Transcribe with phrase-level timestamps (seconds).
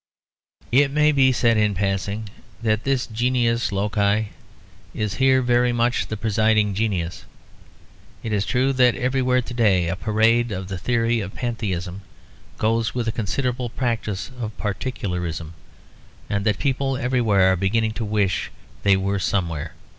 [0.71, 2.27] It may be said in passing
[2.63, 4.29] that this genius loci
[4.95, 7.25] is here very much the presiding genius.
[8.23, 12.01] It is true that everywhere to day a parade of the theory of pantheism
[12.57, 15.53] goes with a considerable practice of particularism;
[16.31, 18.49] and that people everywhere are beginning to wish
[18.81, 19.73] they were somewhere.